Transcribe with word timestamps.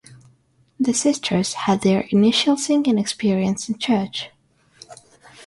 The 0.79 0.95
sisters 0.95 1.53
had 1.53 1.81
their 1.83 2.07
initial 2.09 2.57
singing 2.57 2.97
experience 2.97 3.69
in 3.69 3.77
church. 3.77 4.31